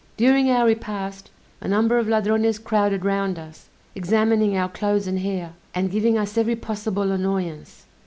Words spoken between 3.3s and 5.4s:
us, examining our clothes and